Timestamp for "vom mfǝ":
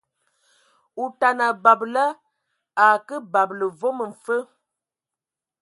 3.79-4.37